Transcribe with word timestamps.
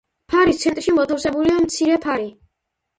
ფარის 0.31 0.61
ცენტრში 0.63 0.95
მოთავსებულია 1.01 1.63
მცირე 1.69 2.03
ფარი. 2.11 2.31